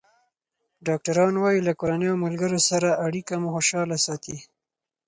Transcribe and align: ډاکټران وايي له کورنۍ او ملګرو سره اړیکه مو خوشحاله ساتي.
ډاکټران 0.87 1.33
وايي 1.39 1.61
له 1.67 1.73
کورنۍ 1.79 2.07
او 2.11 2.17
ملګرو 2.25 2.59
سره 2.69 2.99
اړیکه 3.05 3.33
مو 3.41 3.49
خوشحاله 3.55 3.97
ساتي. 4.05 4.37